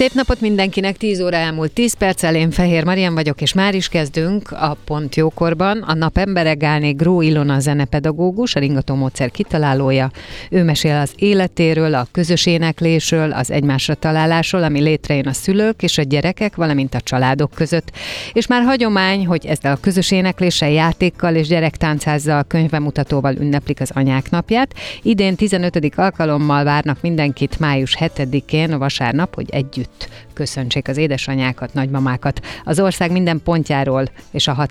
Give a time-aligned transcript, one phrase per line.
[0.00, 3.88] Szép napot mindenkinek, 10 óra elmúlt 10 perccel, én Fehér Marian vagyok, és már is
[3.88, 5.78] kezdünk a Pont Jókorban.
[5.78, 10.10] A nap embere Gálné Gró Ilona zenepedagógus, a ringató módszer kitalálója.
[10.50, 15.98] Ő mesél az életéről, a közös éneklésről, az egymásra találásról, ami létrejön a szülők és
[15.98, 17.90] a gyerekek, valamint a családok között.
[18.32, 24.30] És már hagyomány, hogy ezzel a közös énekléssel, játékkal és gyerektáncázzal, könyvemutatóval ünneplik az anyák
[24.30, 24.74] napját.
[25.02, 25.92] Idén 15.
[25.96, 32.40] alkalommal várnak mindenkit május 7-én, vasárnap, hogy együtt együtt köszöntsék az édesanyákat, nagymamákat.
[32.64, 34.68] Az ország minden pontjáról és a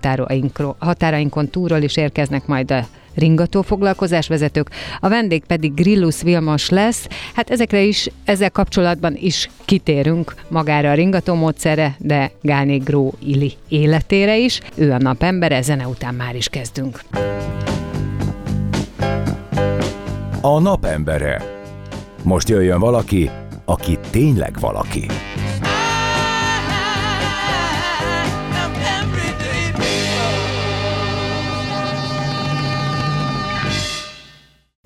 [0.79, 7.07] határainkon túlról is érkeznek majd a ringató foglalkozásvezetők, a vendég pedig Grillus Vilmos lesz.
[7.33, 13.53] Hát ezekre is, ezzel kapcsolatban is kitérünk magára a ringató módszere, de Gálné Gró Ili
[13.67, 14.59] életére is.
[14.75, 17.01] Ő a napembere, zene után már is kezdünk.
[20.41, 21.57] A napembere.
[22.23, 23.29] Most jöjjön valaki,
[23.69, 25.05] aki tényleg valaki.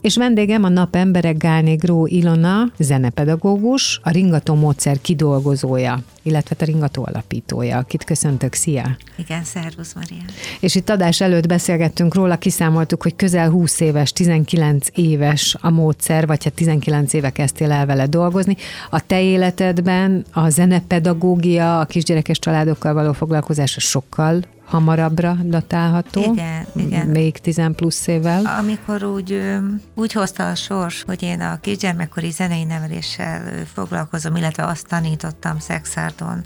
[0.04, 6.64] És vendégem a nap embere Gálné Gró Ilona, zenepedagógus, a ringató módszer kidolgozója, illetve a
[6.64, 8.98] ringató alapítója, akit köszöntök, szia!
[9.16, 10.24] Igen, szervusz Maria!
[10.60, 16.28] És itt adás előtt beszélgettünk róla, kiszámoltuk, hogy közel 20 éves, 19 éves a módszer,
[16.28, 18.58] vagy hát 19 éve kezdtél el vele dolgozni.
[18.90, 24.42] A te életedben a zenepedagógia, a kisgyerekes családokkal való foglalkozása sokkal
[24.74, 26.22] hamarabbra datálható.
[26.22, 27.08] Igen, igen.
[27.08, 28.46] Még 10 plusz évvel.
[28.46, 29.60] Amikor úgy,
[29.96, 36.44] úgy hozta a sors, hogy én a kisgyermekkori zenei neveléssel foglalkozom, illetve azt tanítottam Szexárdon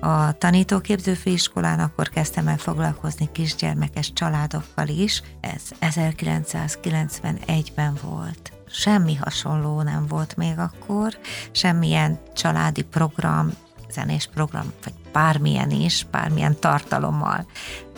[0.00, 5.22] a tanítóképző főiskolán, akkor kezdtem el foglalkozni kisgyermekes családokkal is.
[5.40, 11.18] Ez 1991-ben volt semmi hasonló nem volt még akkor,
[11.50, 13.52] semmilyen családi program,
[13.90, 17.46] zenés program, vagy bármilyen is, bármilyen tartalommal.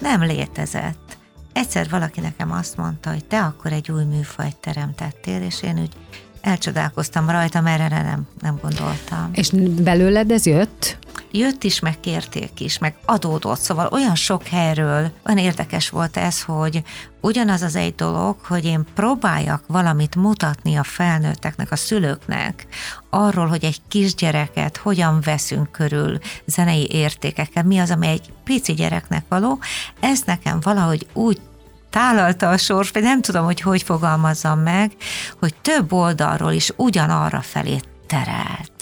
[0.00, 1.16] Nem létezett.
[1.52, 5.92] Egyszer valaki nekem azt mondta, hogy te akkor egy új műfajt teremtettél, és én úgy
[6.40, 9.30] elcsodálkoztam rajta, mert erre nem, nem gondoltam.
[9.32, 9.50] És
[9.82, 10.98] belőled ez jött?
[11.36, 16.42] Jött is, meg kérték is, meg adódott, szóval olyan sok helyről, olyan érdekes volt ez,
[16.42, 16.82] hogy
[17.20, 22.66] ugyanaz az egy dolog, hogy én próbáljak valamit mutatni a felnőtteknek, a szülőknek,
[23.10, 29.24] arról, hogy egy kisgyereket hogyan veszünk körül zenei értékekkel, mi az, ami egy pici gyereknek
[29.28, 29.58] való,
[30.00, 31.40] ez nekem valahogy úgy
[31.90, 34.92] tálalta a sors, vagy nem tudom, hogy hogy fogalmazzam meg,
[35.40, 38.73] hogy több oldalról is ugyanarra felé terelt.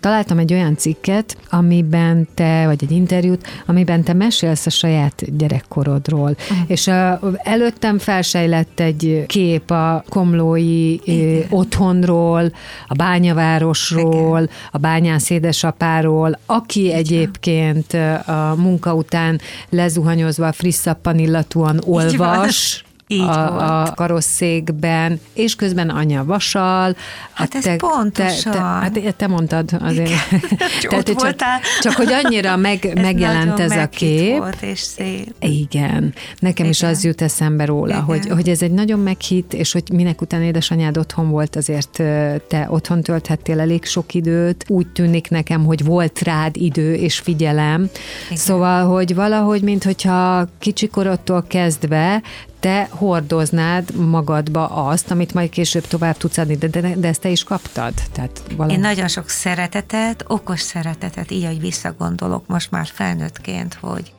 [0.00, 6.36] Találtam egy olyan cikket, amiben te, vagy egy interjút, amiben te mesélsz a saját gyerekkorodról.
[6.50, 6.58] Uh-huh.
[6.66, 11.46] És a, előttem felsejlett egy kép a komlói Igen.
[11.50, 12.52] otthonról,
[12.88, 14.50] a bányavárosról, Igen.
[14.70, 16.96] a bányász édesapáról, aki Igen.
[16.96, 17.92] egyébként
[18.26, 26.96] a munka után lezuhanyozva frisszappan illatúan olvas, így a, a karosszékben, és közben anya vasal.
[27.32, 28.52] Hát ez te, pontosan.
[28.52, 30.10] Te, te, hát te mondtad azért.
[30.88, 31.36] Tehát, csak,
[31.80, 34.38] csak hogy annyira meg, ez megjelent ez a kép.
[34.38, 35.34] Volt és szép.
[35.40, 36.14] Igen.
[36.38, 36.70] Nekem Igen.
[36.70, 40.42] is az jut eszembe róla, hogy, hogy ez egy nagyon meghit, és hogy minek után
[40.42, 42.02] édesanyád otthon volt, azért
[42.48, 44.64] te otthon tölthettél elég sok időt.
[44.68, 47.88] Úgy tűnik nekem, hogy volt rád idő és figyelem.
[48.26, 48.36] Igen.
[48.36, 52.22] Szóval, hogy valahogy, mint hogyha kicsikorodtól kezdve
[52.60, 57.28] te hordoznád magadba azt, amit majd később tovább tudsz adni, de, de, de ezt te
[57.28, 57.92] is kaptad?
[58.12, 58.72] Tehát valami...
[58.72, 64.12] Én nagyon sok szeretetet, okos szeretetet, így, hogy visszagondolok most már felnőttként, hogy,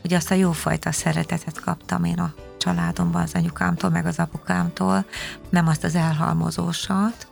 [0.00, 5.04] hogy azt a jófajta szeretetet kaptam én a családomban, az anyukámtól, meg az apukámtól,
[5.50, 7.26] nem azt az elhalmozósat.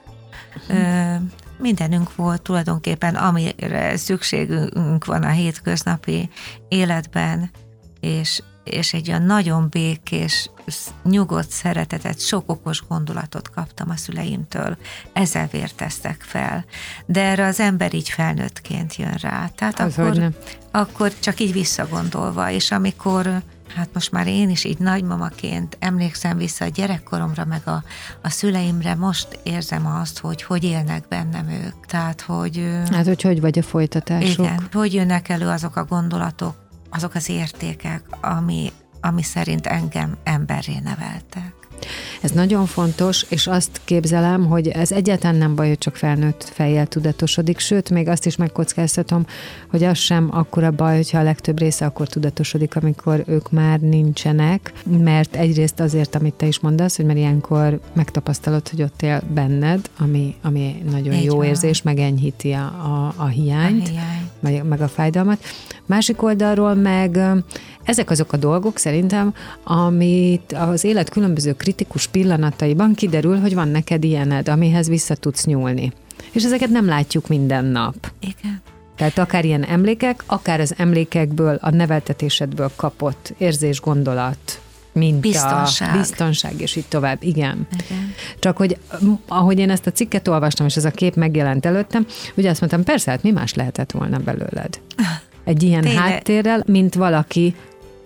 [0.68, 1.14] Ö,
[1.58, 6.30] mindenünk volt tulajdonképpen, amire szükségünk van a hétköznapi
[6.68, 7.50] életben,
[8.00, 10.50] és és egy olyan nagyon békés,
[11.04, 14.76] nyugodt szeretetet, sok okos gondolatot kaptam a szüleimtől.
[15.12, 16.64] Ezzel vérteztek fel.
[17.06, 19.50] De erre az ember így felnőttként jön rá.
[19.54, 20.32] Tehát az akkor,
[20.70, 23.42] akkor csak így visszagondolva, és amikor
[23.74, 27.82] hát most már én is így nagymamaként emlékszem vissza a gyerekkoromra, meg a,
[28.22, 31.86] a szüleimre, most érzem azt, hogy hogy élnek bennem ők.
[31.86, 32.70] Tehát, hogy...
[32.90, 34.38] Hát, hogy hogy vagy a folytatások.
[34.38, 36.63] Igen, hogy jönnek elő azok a gondolatok,
[36.94, 41.63] azok az értékek, ami, ami szerint engem emberré neveltek.
[42.24, 46.86] Ez nagyon fontos, és azt képzelem, hogy ez egyáltalán nem baj, hogy csak felnőtt fejjel
[46.86, 49.26] tudatosodik, sőt, még azt is megkockáztatom,
[49.70, 54.72] hogy az sem akkora baj, hogyha a legtöbb része akkor tudatosodik, amikor ők már nincsenek,
[54.98, 59.90] mert egyrészt azért, amit te is mondasz, hogy mert ilyenkor megtapasztalod, hogy ott él benned,
[59.98, 61.46] ami, ami nagyon Így jó van.
[61.46, 64.30] érzés, megenyhíti a, a, a hiányt, a hiány.
[64.40, 65.44] meg, meg a fájdalmat.
[65.86, 67.20] Másik oldalról meg
[67.84, 69.34] ezek azok a dolgok szerintem,
[69.64, 75.92] amit az élet különböző kritikus pillanataiban kiderül, hogy van neked ilyened, amihez vissza tudsz nyúlni.
[76.32, 78.12] És ezeket nem látjuk minden nap.
[78.20, 78.62] Igen.
[78.96, 84.60] Tehát akár ilyen emlékek, akár az emlékekből, a neveltetésedből kapott érzés, gondolat,
[84.92, 85.94] mint biztonság.
[85.94, 87.22] a biztonság, és így tovább.
[87.22, 87.66] Igen.
[87.72, 88.14] Igen.
[88.38, 88.76] Csak hogy
[89.28, 92.84] ahogy én ezt a cikket olvastam, és ez a kép megjelent előttem, ugye azt mondtam,
[92.84, 94.80] persze, hát mi más lehetett volna belőled?
[95.44, 96.02] Egy ilyen Tényleg.
[96.02, 97.54] háttérrel, mint valaki,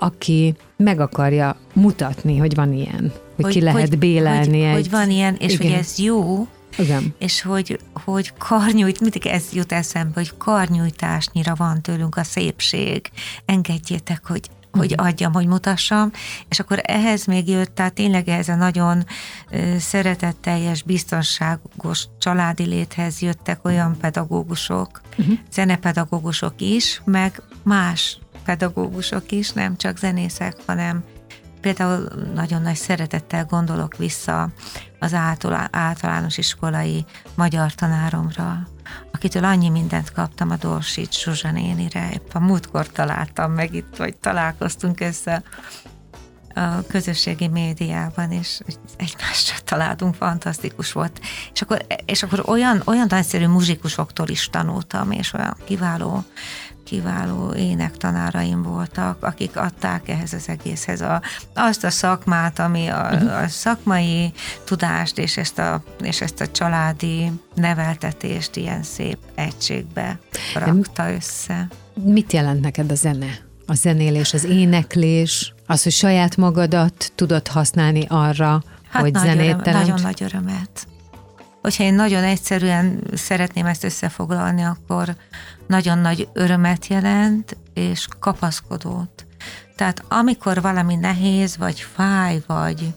[0.01, 4.47] aki meg akarja mutatni, hogy van ilyen, hogy, hogy ki lehet hogy, bélelni.
[4.47, 4.73] Hogy, egy...
[4.73, 5.71] hogy van ilyen, és Igen.
[5.71, 6.47] hogy ez jó,
[6.79, 7.15] igen.
[7.19, 13.11] És hogy, hogy karnyújt, mindig ez jut eszembe, hogy karnyújtásnyira van tőlünk a szépség.
[13.45, 16.11] Engedjétek, hogy hogy adjam, hogy mutassam,
[16.49, 19.05] és akkor ehhez még jött, tehát tényleg ez a nagyon
[19.79, 25.39] szeretetteljes, biztonságos családi léthez jöttek olyan pedagógusok, uh-huh.
[25.53, 28.19] zenepedagógusok is, meg más
[28.49, 31.05] pedagógusok is, nem csak zenészek, hanem
[31.61, 34.49] például nagyon nagy szeretettel gondolok vissza
[34.99, 35.15] az
[35.71, 37.05] általános iskolai
[37.35, 38.69] magyar tanáromra,
[39.13, 42.11] akitől annyi mindent kaptam a Dorsics Zsuzsa nénire.
[42.13, 45.43] Épp a múltkor találtam meg itt, vagy találkoztunk össze
[46.55, 48.61] a közösségi médiában, és
[48.97, 51.21] egymásra találtunk, fantasztikus volt.
[51.53, 56.25] És akkor, és akkor olyan, olyan nagyszerű muzsikusoktól is tanultam, és olyan kiváló
[56.89, 61.23] kiváló énektanáraim voltak, akik adták ehhez az egészhez a,
[61.55, 63.27] azt a szakmát, ami a, mhm.
[63.27, 64.33] a szakmai
[64.65, 70.19] tudást és ezt, a, és ezt a családi neveltetést ilyen szép egységbe
[70.55, 71.69] rakta össze.
[72.03, 73.39] Mit jelent neked a zene?
[73.67, 79.57] A zenélés, az éneklés, az, hogy saját magadat tudod használni arra, hát hogy nagy zenét
[79.61, 80.87] öröm, Nagyon nagy örömet.
[81.63, 85.17] Hogyha én nagyon egyszerűen szeretném ezt összefoglalni, akkor
[85.67, 89.27] nagyon nagy örömet jelent, és kapaszkodót.
[89.77, 92.95] Tehát amikor valami nehéz, vagy fáj, vagy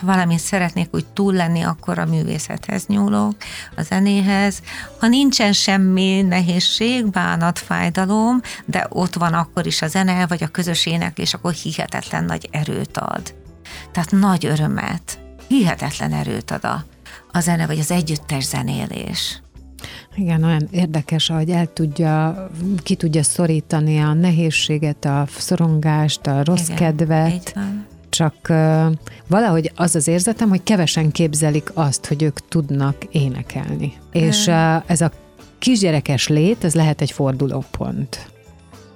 [0.00, 3.36] valamit szeretnék úgy túl lenni, akkor a művészethez nyúlok,
[3.76, 4.62] a zenéhez.
[4.98, 10.48] Ha nincsen semmi nehézség, bánat, fájdalom, de ott van akkor is a zene, vagy a
[10.48, 13.34] közös éneklés, akkor hihetetlen nagy erőt ad.
[13.92, 15.18] Tehát nagy örömet,
[15.50, 16.84] hihetetlen erőt ad a,
[17.32, 19.42] a zene, vagy az együttes zenélés.
[20.16, 22.48] Igen, olyan érdekes, ahogy el tudja,
[22.82, 27.54] ki tudja szorítani a nehézséget, a szorongást, a rossz Igen, kedvet.
[28.08, 28.86] Csak uh,
[29.26, 33.92] valahogy az az érzetem, hogy kevesen képzelik azt, hogy ők tudnak énekelni.
[34.12, 35.10] És uh, ez a
[35.58, 38.29] kisgyerekes lét, ez lehet egy fordulópont.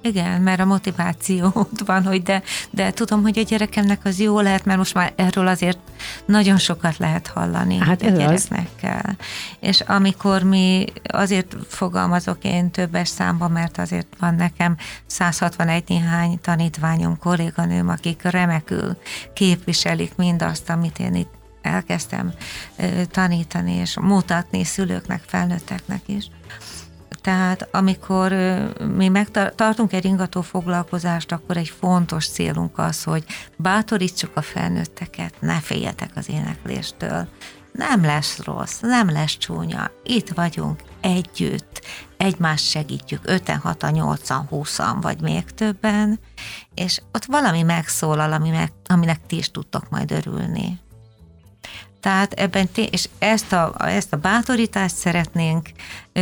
[0.05, 4.39] Igen, mert a motiváció ott van, hogy de, de tudom, hogy a gyerekemnek az jó
[4.39, 5.77] lehet, mert most már erről azért
[6.25, 9.01] nagyon sokat lehet hallani hát gyerekekkel.
[9.03, 9.15] Az.
[9.59, 17.17] És amikor mi, azért fogalmazok én többes számba, mert azért van nekem 161 néhány tanítványom,
[17.17, 18.97] kolléganőm, akik remekül
[19.33, 22.33] képviselik mindazt, amit én itt elkezdtem
[23.11, 26.29] tanítani és mutatni szülőknek, felnőtteknek is
[27.25, 28.31] tehát amikor
[28.95, 33.23] mi megtartunk egy ringató foglalkozást, akkor egy fontos célunk az, hogy
[33.57, 37.27] bátorítsuk a felnőtteket, ne féljetek az énekléstől.
[37.71, 39.91] Nem lesz rossz, nem lesz csúnya.
[40.03, 41.81] Itt vagyunk együtt,
[42.17, 46.19] egymást segítjük, 5 6 8 20 vagy még többen,
[46.73, 50.79] és ott valami megszólal, ami meg, aminek ti is tudtok majd örülni.
[52.05, 55.69] Tehát ebben, és ezt a, ezt a bátorítást szeretnénk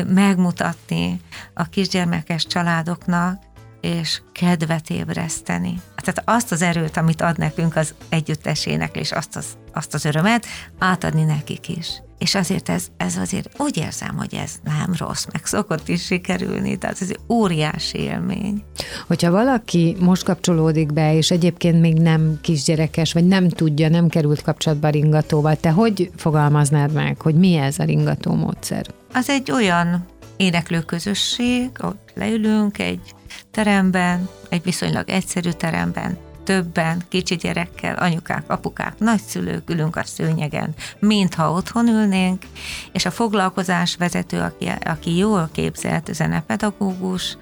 [0.08, 1.22] megmutatni
[1.54, 3.42] a kisgyermekes családoknak,
[3.84, 5.82] és kedvet ébreszteni.
[5.96, 10.46] Tehát azt az erőt, amit ad nekünk az együttesének, és azt az, azt az örömet,
[10.78, 12.02] átadni nekik is.
[12.18, 16.78] És azért ez, ez azért úgy érzem, hogy ez nem rossz, meg szokott is sikerülni,
[16.78, 18.63] tehát ez egy óriási élmény.
[19.08, 24.42] Hogyha valaki most kapcsolódik be, és egyébként még nem kisgyerekes, vagy nem tudja, nem került
[24.42, 28.86] kapcsolatba ringatóval, te hogy fogalmaznád meg, hogy mi ez a ringató módszer?
[29.13, 30.06] Az egy olyan
[30.38, 33.13] éneklő közösség, ott leülünk egy
[33.52, 41.52] teremben, egy viszonylag egyszerű teremben, többen, kicsi gyerekkel, anyukák, apukák, nagyszülők ülünk a szőnyegen, mintha
[41.52, 42.44] otthon ülnénk,
[42.92, 47.38] és a foglalkozás vezető, aki, aki jól képzelt zenepedagógus,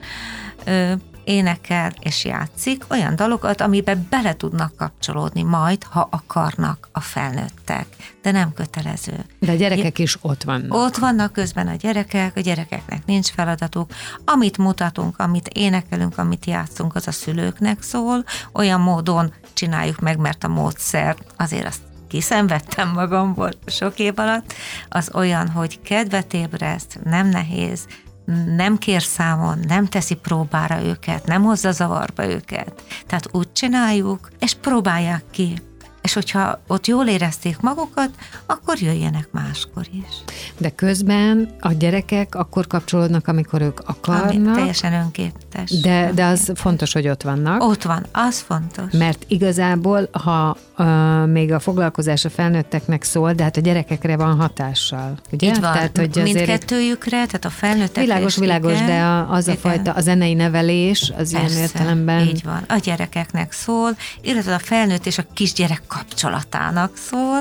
[1.24, 7.86] énekel és játszik olyan dalokat, amiben bele tudnak kapcsolódni majd, ha akarnak a felnőttek,
[8.22, 9.26] de nem kötelező.
[9.40, 10.74] De a gyerekek is ott vannak.
[10.74, 13.92] Ott vannak közben a gyerekek, a gyerekeknek nincs feladatuk.
[14.26, 20.44] Amit mutatunk, amit énekelünk, amit játszunk, az a szülőknek szól, olyan módon csináljuk meg, mert
[20.44, 24.54] a módszer azért azt kiszenvedtem magamból sok év alatt,
[24.90, 27.88] az olyan, hogy kedvet ébreszt, nem nehéz,
[28.56, 32.84] nem kér számon, nem teszi próbára őket, nem hozza zavarba őket.
[33.08, 35.62] Tehát úgy csináljuk, és próbálják ki
[36.02, 38.10] és hogyha ott jól érezték magukat,
[38.46, 40.34] akkor jöjjenek máskor is.
[40.58, 44.30] De közben a gyerekek akkor kapcsolódnak, amikor ők akarnak.
[44.30, 45.80] Ami teljesen önképtes.
[45.80, 47.64] De, de az fontos, hogy ott vannak.
[47.64, 48.92] Ott van, az fontos.
[48.92, 54.36] Mert igazából, ha uh, még a foglalkozás a felnőtteknek szól, de hát a gyerekekre van
[54.36, 55.18] hatással.
[55.32, 55.48] Ugye?
[55.48, 59.56] Így van, tehát, hogy mindkettőjükre, tehát a felnőttek Világos, világos, igen, de a, az igen.
[59.56, 62.28] a fajta, a zenei nevelés, az Persze, ilyen értelemben.
[62.28, 62.64] így van.
[62.68, 67.40] A gyerekeknek szól, illetve a felnőtt és a kisgyerek kapcsolatának szól.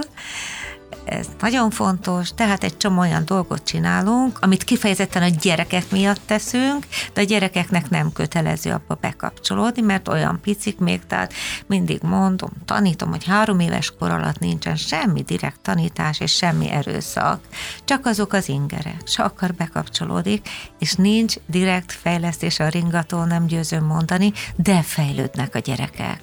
[1.04, 6.86] Ez nagyon fontos, tehát egy csomó olyan dolgot csinálunk, amit kifejezetten a gyerekek miatt teszünk,
[7.12, 11.32] de a gyerekeknek nem kötelező abba bekapcsolódni, mert olyan picik még, tehát
[11.66, 17.40] mindig mondom, tanítom, hogy három éves kor alatt nincsen semmi direkt tanítás és semmi erőszak,
[17.84, 23.84] csak azok az ingerek, se akar bekapcsolódik, és nincs direkt fejlesztés a ringató, nem győzöm
[23.84, 26.20] mondani, de fejlődnek a gyerekek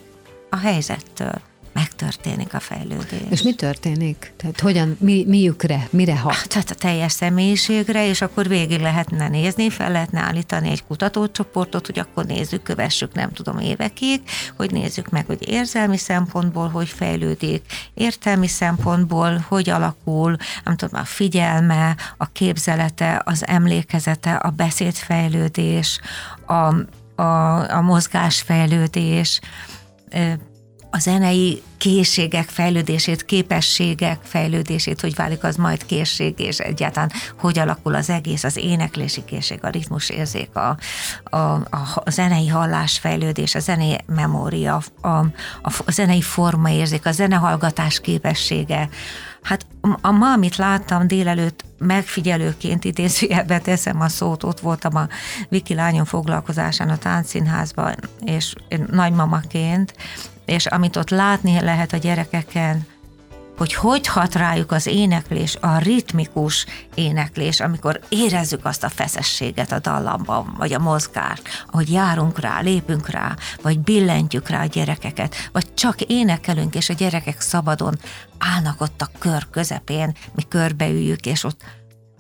[0.49, 1.41] a helyzettől
[1.77, 3.21] megtörténik a fejlődés.
[3.29, 4.33] És mi történik?
[4.37, 6.47] Tehát hogyan, mi, miükre, mire hat?
[6.47, 11.99] Tehát a teljes személyiségre, és akkor végig lehetne nézni, fel lehetne állítani egy kutatócsoportot, hogy
[11.99, 14.21] akkor nézzük, kövessük, nem tudom, évekig,
[14.55, 21.05] hogy nézzük meg, hogy érzelmi szempontból hogy fejlődik, értelmi szempontból hogy alakul, nem tudom, a
[21.05, 25.99] figyelme, a képzelete, az emlékezete, a beszédfejlődés,
[26.45, 26.75] a,
[27.21, 29.39] a, a mozgásfejlődés,
[30.91, 37.95] a zenei készségek fejlődését, képességek fejlődését, hogy válik az majd készség, és egyáltalán hogy alakul
[37.95, 40.77] az egész, az éneklési készség, a ritmus érzék, a,
[41.23, 45.25] a, a, a zenei hallás fejlődés, a zenei memória, a, a,
[45.61, 48.89] a zenei forma érzék, a zenehallgatás képessége.
[49.41, 49.65] Hát
[50.01, 55.07] a ma, amit láttam délelőtt megfigyelőként, idézőjelben teszem a szót, ott voltam a
[55.49, 58.53] Viki lányom foglalkozásán a táncszínházban, és
[58.91, 59.93] nagymamaként,
[60.47, 62.85] és amit ott látni lehet a gyerekeken,
[63.57, 69.79] hogy hogy hat rájuk az éneklés, a ritmikus éneklés, amikor érezzük azt a feszességet a
[69.79, 75.73] dallamban, vagy a mozgást, ahogy járunk rá, lépünk rá, vagy billentjük rá a gyerekeket, vagy
[75.73, 77.95] csak énekelünk, és a gyerekek szabadon
[78.37, 81.61] állnak ott a kör közepén, mi körbeüljük, és ott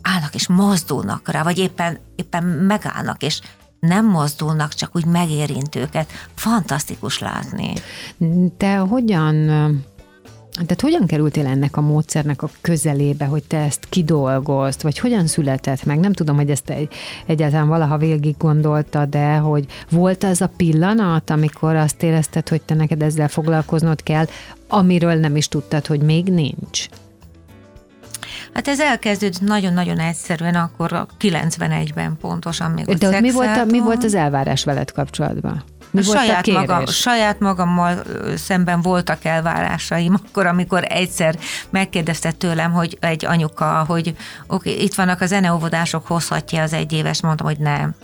[0.01, 3.39] állnak és mozdulnak rá, vagy éppen, éppen megállnak, és
[3.79, 6.11] nem mozdulnak, csak úgy megérint őket.
[6.35, 7.73] Fantasztikus látni.
[8.57, 9.35] Te hogyan
[10.51, 15.85] tehát hogyan kerültél ennek a módszernek a közelébe, hogy te ezt kidolgozd, vagy hogyan született
[15.85, 15.99] meg?
[15.99, 16.89] Nem tudom, hogy ezt egy,
[17.25, 22.73] egyáltalán valaha végig gondoltad, de hogy volt az a pillanat, amikor azt érezted, hogy te
[22.73, 24.25] neked ezzel foglalkoznod kell,
[24.67, 26.87] amiről nem is tudtad, hogy még nincs?
[28.57, 33.65] Hát ez elkezdődött nagyon-nagyon egyszerűen, akkor a 91-ben pontosan még De ott mi volt, a,
[33.65, 35.63] mi volt az elvárás veled kapcsolatban?
[35.91, 38.03] Mi volt saját, a maga, saját magammal
[38.35, 41.35] szemben voltak elvárásaim, akkor, amikor egyszer
[41.69, 44.07] megkérdezte tőlem, hogy egy anyuka, hogy
[44.47, 47.95] oké, okay, itt vannak a zeneóvodások, hozhatja az egyéves, mondtam, hogy nem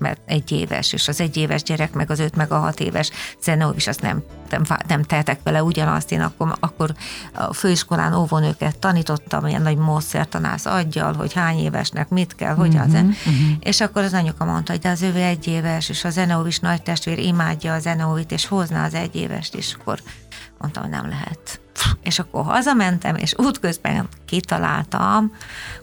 [0.00, 3.10] mert egy éves, és az egy éves gyerek, meg az öt, meg a hat éves
[3.42, 6.12] zenó is azt nem, nem, nem tehetek vele ugyanazt.
[6.12, 6.94] Én akkor, akkor
[7.32, 13.08] a főiskolán óvónőket tanítottam, ilyen nagy módszertanász aggyal, hogy hány évesnek mit kell, hogyan uh-huh,
[13.08, 13.56] uh-huh.
[13.60, 16.82] És akkor az anyuka mondta, hogy de az ő egy éves, és a zeneóvis nagy
[16.82, 20.00] testvér imádja a zeneóvit, és hozná az egy évest is, akkor
[20.58, 21.59] mondtam, hogy nem lehet.
[22.02, 25.32] És akkor hazamentem, és útközben kitaláltam,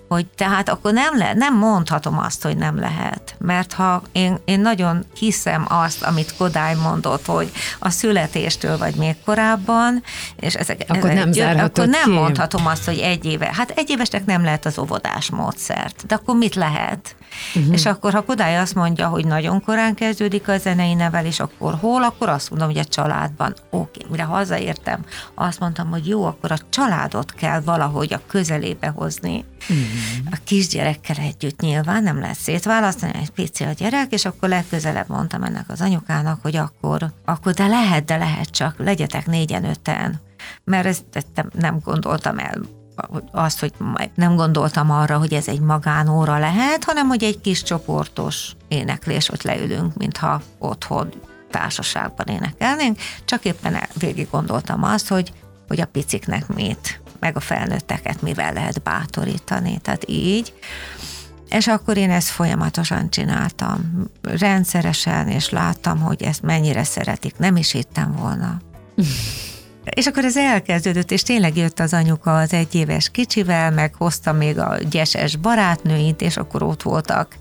[0.08, 3.36] hogy tehát akkor nem, le, nem mondhatom azt, hogy nem lehet.
[3.40, 9.16] Mert ha én, én nagyon hiszem azt, amit Kodály mondott, hogy a születéstől vagy még
[9.26, 10.04] korábban,
[10.36, 12.12] és ezek, akkor ezek, nem, akkor nem ki.
[12.12, 13.50] mondhatom azt, hogy egy éve.
[13.54, 16.06] Hát egy évesnek nem lehet az óvodás módszert.
[16.06, 17.16] De akkor mit lehet?
[17.56, 17.74] Uh-huh.
[17.74, 22.04] És akkor, ha Kodály azt mondja, hogy nagyon korán kezdődik a zenei nevelés, akkor hol?
[22.04, 23.56] Akkor azt mondom, hogy a családban.
[23.70, 24.12] Oké, okay.
[24.12, 25.06] mire hazaértem,
[25.36, 29.46] azt mondtam, hogy hogy jó, akkor a családot kell valahogy a közelébe hozni.
[29.74, 29.82] Mm.
[30.32, 35.44] A kisgyerekkel együtt nyilván nem lesz szétválasztani, egy pici a gyerek, és akkor legközelebb mondtam
[35.44, 40.20] ennek az anyukának, hogy akkor, akkor de lehet, de lehet csak, legyetek négyen, öten.
[40.64, 42.62] Mert ezt, ezt nem gondoltam el
[43.32, 43.74] azt, hogy
[44.16, 49.40] nem gondoltam arra, hogy ez egy magánóra lehet, hanem hogy egy kis csoportos éneklés, hogy
[49.44, 51.10] leülünk, mintha otthon
[51.52, 55.32] társaságban énekelnénk, csak éppen végig gondoltam azt, hogy,
[55.68, 59.80] hogy a piciknek mit, meg a felnőtteket mivel lehet bátorítani.
[59.82, 60.54] Tehát így.
[61.50, 67.38] És akkor én ezt folyamatosan csináltam, rendszeresen, és láttam, hogy ezt mennyire szeretik.
[67.38, 68.62] Nem is hittem volna.
[69.84, 74.60] És akkor ez elkezdődött, és tényleg jött az anyuka az egyéves kicsivel, meg hozta még
[74.60, 77.38] a gyeses barátnőit, és akkor ott voltak,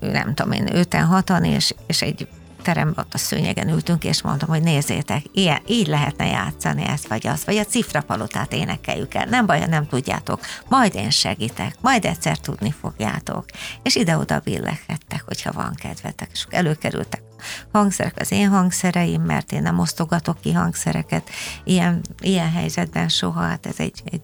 [0.00, 2.28] nem tudom én, öten, hatan, és, és egy
[2.66, 7.26] teremben ott a szőnyegen ültünk, és mondtam, hogy nézzétek, ilyen, így lehetne játszani ezt vagy
[7.26, 9.24] azt, vagy a cifrapalotát énekeljük el.
[9.24, 13.44] Nem baj, ha nem tudjátok, majd én segítek, majd egyszer tudni fogjátok.
[13.82, 17.25] És ide-oda billeghettek, hogyha van kedvetek, és előkerültek
[17.72, 21.30] hangszerek az én hangszereim, mert én nem osztogatok ki hangszereket
[21.64, 24.20] ilyen, ilyen helyzetben soha, hát ez egy, egy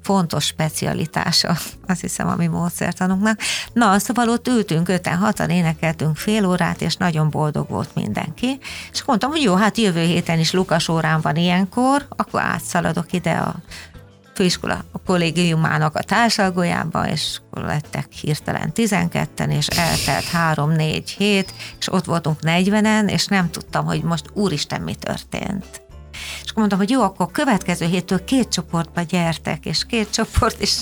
[0.00, 3.40] fontos specialitása, azt hiszem, a mi módszertanunknak.
[3.72, 8.58] Na, szóval ott ültünk, öten, hatan énekeltünk fél órát, és nagyon boldog volt mindenki,
[8.92, 13.32] és mondtam, hogy jó, hát jövő héten is Lukas órán van ilyenkor, akkor átszaladok ide
[13.32, 13.54] a
[14.34, 20.24] főiskola a kollégiumának a társalgójába, és lettek hirtelen 12-en, és eltelt
[20.56, 25.82] 3-4 hét, és ott voltunk 40-en, és nem tudtam, hogy most úristen mi történt.
[26.12, 30.76] És akkor mondtam, hogy jó, akkor következő héttől két csoportba gyertek, és két csoport is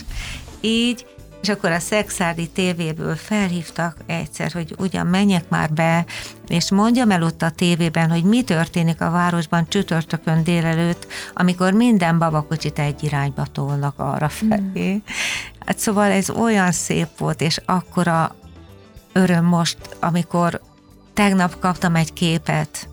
[0.60, 1.06] így,
[1.42, 6.04] és akkor a Szexárdi tévéből felhívtak egyszer, hogy ugyan menjek már be,
[6.48, 12.18] és mondjam el ott a tévében, hogy mi történik a városban csütörtökön délelőtt, amikor minden
[12.18, 14.92] babakocsit egy irányba tolnak arra felé.
[14.92, 14.96] Mm.
[15.66, 18.34] Hát szóval ez olyan szép volt, és akkora
[19.12, 20.60] öröm most, amikor
[21.14, 22.88] tegnap kaptam egy képet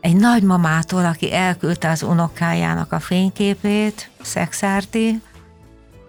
[0.00, 5.20] egy nagymamától, aki elküldte az unokájának a fényképét, Szexárdi,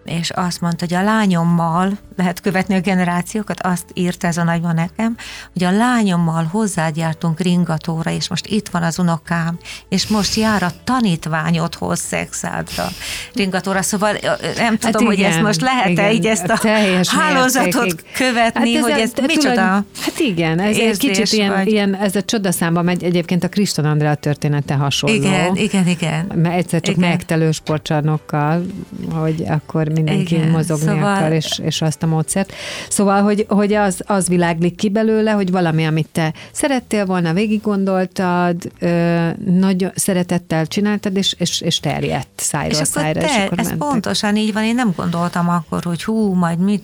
[0.06, 4.74] és azt mondta, hogy a lányommal lehet követni a generációkat, azt írt ez a nagyban
[4.76, 5.16] nekem,
[5.54, 9.58] hogy a lányommal hozzágyártunk ringatóra, és most itt van az unokám,
[9.90, 12.88] és most jár a tanítványodhoz szexádra
[13.34, 14.12] ringatóra, szóval
[14.58, 16.60] nem tudom, hát igen, hogy ezt most lehet-e így ezt a
[17.06, 18.12] hálózatot mérték.
[18.14, 22.16] követni, hát ez hogy ez a, micsoda Hát igen, ez egy kicsit ilyen, ilyen, ez
[22.16, 25.16] a csodaszámba megy, egyébként a Kriston Andrea története hasonló.
[25.16, 26.32] Igen, igen, igen.
[26.36, 27.10] Mert egyszer csak igen.
[27.10, 28.66] megtelő sportcsarnokkal,
[29.12, 31.16] hogy akkor mindenki igen, mozogni szóval...
[31.16, 32.54] akar, és, és azt a módszert.
[32.90, 37.62] Szóval, hogy, hogy az, az világlik ki belőle, hogy valami, amit te szerettél volna, végig
[37.62, 43.20] gondoltad, ö, nagy szeretettel csináltad, és, és, és terjedt szájról és szájra.
[43.20, 43.88] Te, és akkor ez mentek.
[43.88, 46.84] pontosan így van, én nem gondoltam akkor, hogy hú, majd mit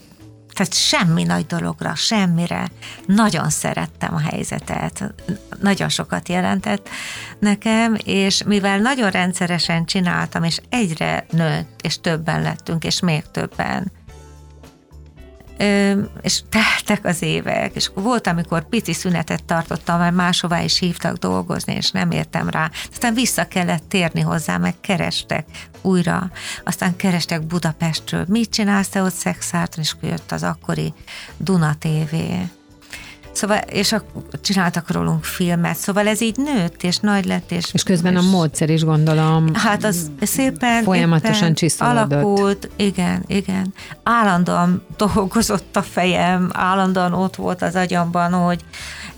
[0.57, 2.67] tehát semmi nagy dologra, semmire.
[3.05, 5.13] Nagyon szerettem a helyzetet,
[5.61, 6.89] nagyon sokat jelentett
[7.39, 13.91] nekem, és mivel nagyon rendszeresen csináltam, és egyre nőtt, és többen lettünk, és még többen,
[16.21, 21.73] és teltek az évek, és volt, amikor pici szünetet tartottam, mert máshová is hívtak dolgozni,
[21.73, 22.71] és nem értem rá.
[22.91, 25.45] Aztán vissza kellett térni hozzá, meg kerestek
[25.81, 26.31] újra.
[26.63, 28.25] Aztán kerestek Budapestről.
[28.27, 29.83] Mit csinálsz te ott Szexárton?
[29.83, 30.93] És jött az akkori
[31.37, 32.15] Duna TV
[33.37, 34.03] Szóval, és a,
[34.41, 37.69] csináltak rólunk filmet, szóval ez így nőtt, és nagy lett, és...
[37.73, 39.53] És közben és, a módszer is gondolom...
[39.53, 40.83] Hát az szépen...
[40.83, 42.11] Folyamatosan csiszolódott.
[42.11, 43.73] Alakult, igen, igen.
[44.03, 48.63] Állandóan dolgozott a fejem, állandóan ott volt az agyamban, hogy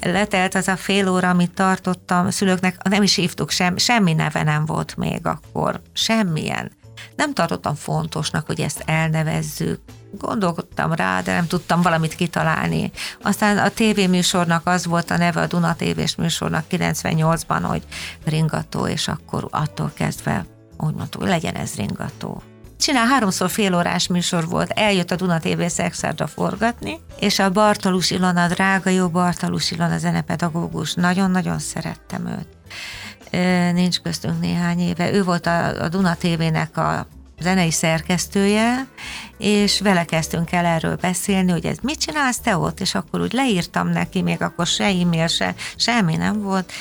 [0.02, 4.44] letelt az a fél óra, amit tartottam a szülőknek, nem is hívtuk, sem, semmi neve
[4.44, 6.72] nem volt még akkor, semmilyen.
[7.16, 9.80] Nem tartottam fontosnak, hogy ezt elnevezzük,
[10.12, 12.92] gondolkodtam rá, de nem tudtam valamit kitalálni.
[13.22, 17.84] Aztán a tévéműsornak az volt a neve, a Duna tévés műsornak 98-ban, hogy
[18.26, 20.46] ringató, és akkor attól kezdve
[20.78, 22.42] úgy mondtuk, hogy legyen ez ringató.
[22.80, 28.12] Csinál háromszor fél órás műsor volt, eljött a Duna TV Szexárda forgatni, és a Bartalus
[28.12, 32.48] Ilona, drága jó Bartalus Ilona zenepedagógus, nagyon-nagyon szerettem őt.
[33.74, 35.12] Nincs köztünk néhány éve.
[35.12, 37.08] Ő volt a, a Duna TV-nek a
[37.40, 38.88] zenei szerkesztője,
[39.38, 43.34] és vele kezdtünk el erről beszélni, hogy ez mit csinálsz te ott, és akkor úgy
[43.34, 46.72] leírtam neki, még akkor se e-mail, se semmi nem volt,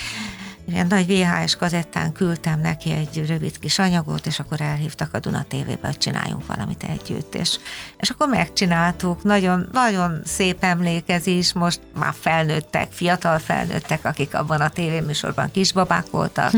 [0.72, 5.44] ilyen nagy VHS kazettán küldtem neki egy rövid kis anyagot, és akkor elhívtak a Duna
[5.48, 7.59] TV-be, hogy csináljunk valamit együtt, és,
[7.96, 14.68] és akkor megcsináltuk, nagyon, nagyon szép emlékezés, most már felnőttek, fiatal felnőttek, akik abban a
[14.68, 16.52] tévéműsorban kisbabák voltak,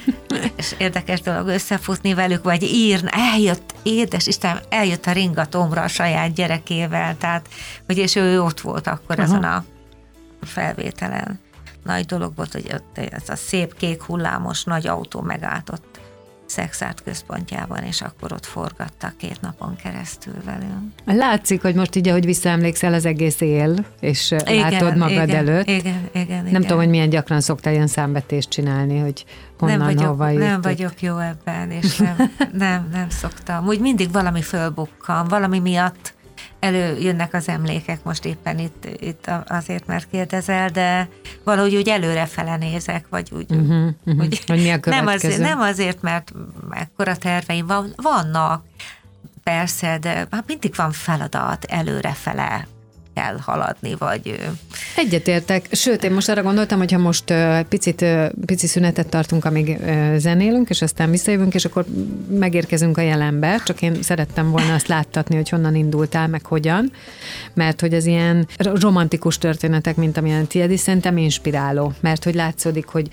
[0.56, 6.34] és érdekes dolog összefutni velük, vagy írni, eljött, édes Isten, eljött a ringatomra a saját
[6.34, 7.48] gyerekével, tehát,
[7.86, 9.22] hogy és ő ott volt akkor Aha.
[9.22, 9.64] ezen a
[10.40, 11.46] felvételen
[11.88, 15.98] nagy dolog volt, hogy ott ez a szép kék hullámos nagy autó megállt ott
[16.46, 20.92] Szexárt központjában, és akkor ott forgattak két napon keresztül velünk.
[21.04, 25.68] Látszik, hogy most így, ahogy visszaemlékszel, az egész él, és igen, látod magad igen, előtt.
[25.68, 26.60] Igen, igen, Nem igen.
[26.60, 29.24] tudom, hogy milyen gyakran szoktál ilyen számvetést csinálni, hogy
[29.58, 32.16] honnan, nem vagyok, hova Nem vagyok jó ebben, és nem,
[32.52, 33.66] nem, nem szoktam.
[33.66, 36.14] Úgy mindig valami fölbukkan, valami miatt
[36.60, 41.08] előjönnek az emlékek, most éppen itt, itt azért, mert kérdezel, de
[41.44, 44.24] valahogy úgy előrefele nézek, vagy úgy, uh-huh, uh-huh.
[44.24, 46.32] úgy hogy mi a nem, azért, nem azért, mert
[46.70, 48.64] ekkora terveim van, vannak,
[49.42, 52.66] persze, de hát mindig van feladat előrefele
[53.18, 54.48] kell haladni, vagy...
[54.96, 57.34] Egyetértek, sőt, én most arra gondoltam, hogy ha most
[57.68, 58.04] picit,
[58.46, 59.78] pici szünetet tartunk, amíg
[60.16, 61.84] zenélünk, és aztán visszajövünk, és akkor
[62.30, 66.92] megérkezünk a jelenbe, csak én szerettem volna azt láttatni, hogy honnan indultál, meg hogyan,
[67.54, 72.86] mert hogy az ilyen romantikus történetek, mint amilyen tiéd is, szerintem inspiráló, mert hogy látszódik,
[72.86, 73.08] hogy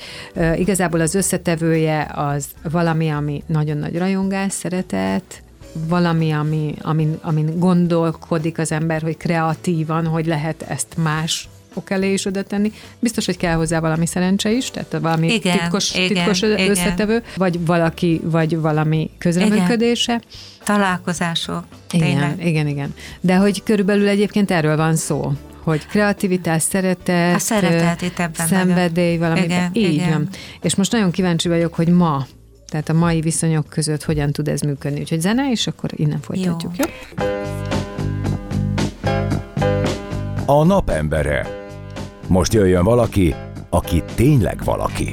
[0.55, 5.43] igazából az összetevője az valami, ami nagyon nagy rajongás, szeretet,
[5.88, 12.13] valami, ami, amin, amin gondolkodik az ember, hogy kreatívan, hogy lehet ezt más ok elé
[12.13, 12.71] is oda tenni.
[12.99, 16.69] Biztos, hogy kell hozzá valami szerencse is, tehát valami igen, titkos, igen, titkos igen.
[16.69, 20.13] összetevő, vagy valaki, vagy valami közreműködése.
[20.13, 20.25] Igen.
[20.63, 21.63] Találkozások.
[21.91, 22.47] Igen, tényleg.
[22.47, 22.93] igen, igen.
[23.21, 25.31] De hogy körülbelül egyébként erről van szó,
[25.63, 29.41] hogy kreativitás, szeretet, a szeretet itt ebben szenvedély, valami.
[29.41, 30.09] Igen, így igen.
[30.09, 30.29] van.
[30.61, 32.25] És most nagyon kíváncsi vagyok, hogy ma
[32.75, 34.99] tehát a mai viszonyok között hogyan tud ez működni.
[34.99, 36.85] Úgyhogy zene, és akkor innen folytatjuk, jó?
[36.85, 37.25] jó?
[40.45, 41.67] A napembere.
[42.27, 43.35] Most jöjjön valaki,
[43.69, 45.11] aki tényleg valaki.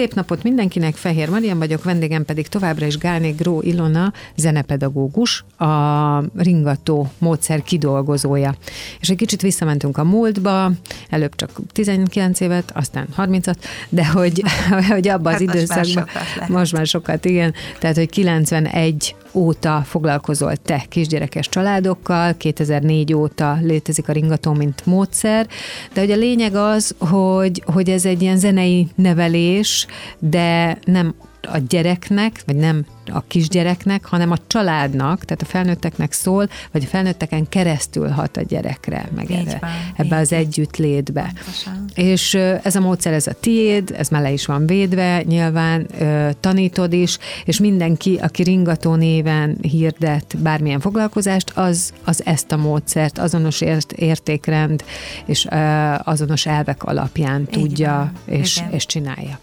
[0.00, 6.24] Szép napot mindenkinek, Fehér Marian vagyok, vendégem pedig továbbra is Gálné Gró Ilona, zenepedagógus, a
[6.36, 8.54] ringató módszer kidolgozója.
[9.00, 10.70] És egy kicsit visszamentünk a múltba,
[11.10, 13.56] előbb csak 19 évet, aztán 30-at,
[13.88, 14.42] de hogy,
[14.88, 16.06] hogy abban hát az időszakban,
[16.48, 24.08] most már sokat, igen, tehát hogy 91 óta foglalkozol te kisgyerekes családokkal, 2004 óta létezik
[24.08, 25.46] a ringató, mint módszer,
[25.92, 29.86] de hogy a lényeg az, hogy, hogy ez egy ilyen zenei nevelés,
[30.18, 31.14] de nem
[31.46, 36.86] a gyereknek, vagy nem a kisgyereknek, hanem a családnak, tehát a felnőtteknek szól, vagy a
[36.86, 41.32] felnőtteken keresztül hat a gyerekre, meg erre, van, ebbe az együttlétbe.
[41.34, 41.84] Pontosan.
[41.94, 45.86] És ez a módszer, ez a tiéd, ez már le is van védve, nyilván
[46.40, 53.18] tanítod is, és mindenki, aki ringató néven hirdet bármilyen foglalkozást, az, az ezt a módszert,
[53.18, 54.84] azonos ért, értékrend
[55.24, 55.46] és
[55.98, 59.38] azonos elvek alapján tudja és, és csinálja.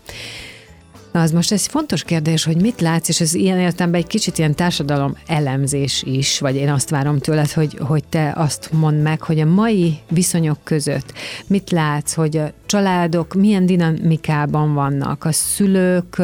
[1.18, 4.38] Na, az most egy fontos kérdés, hogy mit látsz, és ez ilyen értelemben egy kicsit
[4.38, 9.22] ilyen társadalom elemzés is, vagy én azt várom tőled, hogy, hogy te azt mondd meg,
[9.22, 11.14] hogy a mai viszonyok között
[11.48, 16.22] mit látsz, hogy a családok milyen dinamikában vannak, a szülők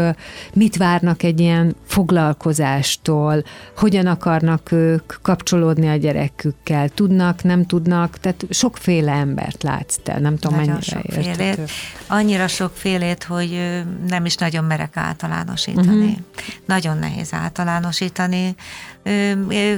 [0.54, 3.44] mit várnak egy ilyen foglalkozástól,
[3.78, 10.38] hogyan akarnak ők kapcsolódni a gyerekükkel, tudnak, nem tudnak, tehát sokféle embert látsz te, nem
[10.38, 11.72] tudom nagyon mennyire sokfélét.
[12.08, 16.10] Annyira sokfélét, hogy nem is nagyon merek általánosítani.
[16.10, 16.18] Uh-huh.
[16.66, 18.56] Nagyon nehéz általánosítani.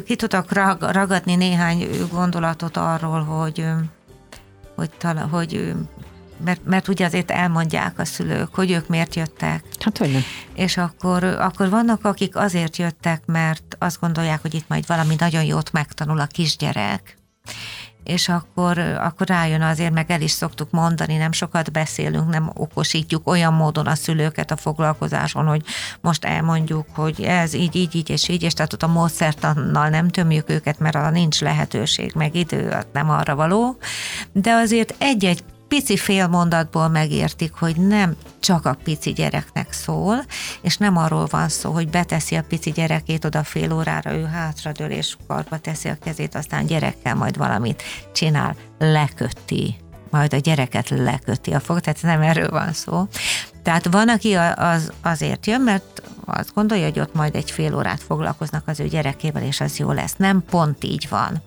[0.06, 3.66] Ki tudok ragadni néhány gondolatot arról, hogy
[4.76, 5.74] hogy, tala, hogy
[6.44, 9.64] mert, mert ugye azért elmondják a szülők, hogy ők miért jöttek.
[9.80, 10.22] Hát hogy nem.
[10.54, 15.44] És akkor, akkor vannak, akik azért jöttek, mert azt gondolják, hogy itt majd valami nagyon
[15.44, 17.18] jót megtanul a kisgyerek,
[18.06, 23.28] és akkor, akkor rájön azért, meg el is szoktuk mondani, nem sokat beszélünk, nem okosítjuk
[23.28, 25.62] olyan módon a szülőket a foglalkozáson, hogy
[26.02, 30.10] most elmondjuk, hogy ez így, így, így és így, és tehát ott a módszertannal nem
[30.10, 33.78] tömjük őket, mert arra nincs lehetőség, meg idő, nem arra való,
[34.32, 35.44] de azért egy-egy
[35.76, 40.26] pici fél mondatból megértik, hogy nem csak a pici gyereknek szól,
[40.62, 44.90] és nem arról van szó, hogy beteszi a pici gyerekét oda fél órára, ő hátradől
[44.90, 47.84] és karba teszi a kezét, aztán gyerekkel majd valamit
[48.14, 49.76] csinál, leköti
[50.10, 53.08] majd a gyereket leköti a fog, tehát nem erről van szó.
[53.64, 58.04] Tehát van, aki az, azért jön, mert azt gondolja, hogy ott majd egy fél órát
[58.04, 60.16] foglalkoznak az ő gyerekével, és az jó lesz.
[60.18, 61.42] Nem pont így van.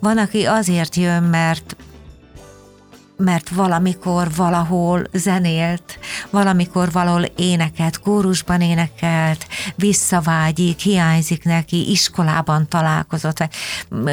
[0.00, 1.76] Van, aki azért jön, mert
[3.16, 5.98] mert valamikor valahol zenélt,
[6.30, 9.46] valamikor valahol énekelt, kórusban énekelt,
[9.76, 13.48] visszavágyik, hiányzik neki, iskolában találkozott.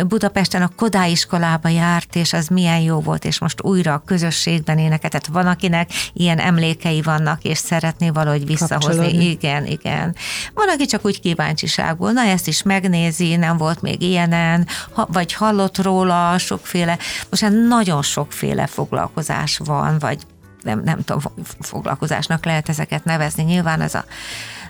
[0.07, 4.77] Budapesten a Kodály iskolába járt, és az milyen jó volt, és most újra a közösségben
[4.77, 5.11] énekelt.
[5.11, 9.29] Tehát van, akinek ilyen emlékei vannak, és szeretné valahogy visszahozni.
[9.29, 10.15] Igen, igen.
[10.53, 15.77] Van, aki csak úgy kíváncsiságból, na ezt is megnézi, nem volt még ilyenen, vagy hallott
[15.77, 16.97] róla sokféle,
[17.29, 20.25] most hát nagyon sokféle fog foglalkozás van, vagy
[20.63, 21.21] nem, nem tudom,
[21.59, 23.43] foglalkozásnak lehet ezeket nevezni.
[23.43, 24.05] Nyilván ez, a,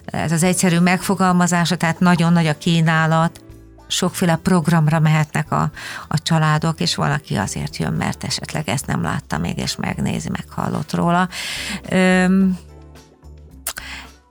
[0.05, 3.41] ez az egyszerű megfogalmazása, tehát nagyon nagy a kínálat,
[3.88, 5.71] sokféle programra mehetnek a,
[6.07, 10.93] a családok, és valaki azért jön, mert esetleg ezt nem látta még, és megnézi, meghallott
[10.93, 11.29] róla.
[11.89, 12.57] Öm,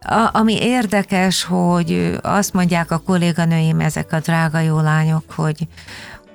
[0.01, 5.69] a, ami érdekes, hogy azt mondják a kolléganőim, ezek a drága jó lányok, hogy,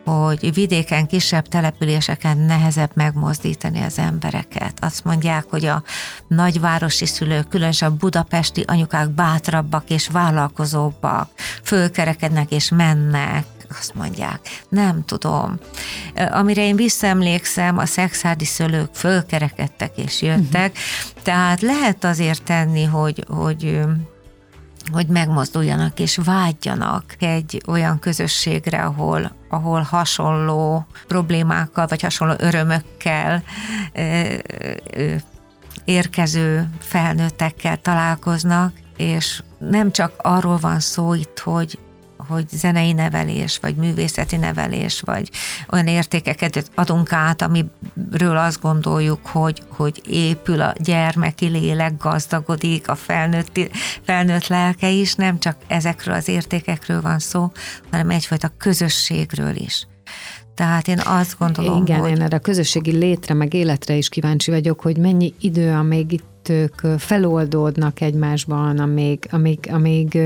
[0.05, 4.73] hogy vidéken, kisebb településeken nehezebb megmozdítani az embereket.
[4.79, 5.83] Azt mondják, hogy a
[6.27, 11.29] nagyvárosi szülők, különösen a budapesti anyukák bátrabbak és vállalkozóbbak,
[11.63, 13.45] fölkerekednek és mennek,
[13.79, 14.39] azt mondják.
[14.69, 15.59] Nem tudom.
[16.31, 21.23] Amire én visszaemlékszem, a szexádi szülők fölkerekedtek és jöttek, uh-huh.
[21.23, 23.79] tehát lehet azért tenni, hogy, hogy
[24.91, 33.43] hogy megmozduljanak és vágyjanak egy olyan közösségre, ahol, ahol hasonló problémákkal vagy hasonló örömökkel
[35.85, 41.79] érkező felnőttekkel találkoznak, és nem csak arról van szó itt, hogy
[42.27, 45.29] hogy zenei nevelés, vagy művészeti nevelés, vagy
[45.71, 52.95] olyan értékeket adunk át, amiről azt gondoljuk, hogy, hogy épül a gyermeki lélek, gazdagodik, a
[52.95, 53.59] felnőtt,
[54.01, 57.51] felnőtt lelke is, nem csak ezekről az értékekről van szó,
[57.91, 59.87] hanem egyfajta közösségről is.
[60.55, 62.09] Tehát én azt gondolom, Igen, hogy...
[62.09, 66.49] én erre a közösségi létre, meg életre is kíváncsi vagyok, hogy mennyi idő, amíg itt
[66.49, 70.19] ők feloldódnak egymásban, amíg, amíg, amíg